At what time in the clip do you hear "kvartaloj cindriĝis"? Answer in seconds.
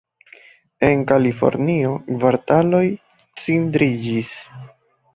2.15-4.37